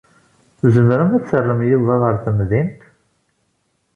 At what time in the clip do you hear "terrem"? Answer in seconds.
1.29-1.61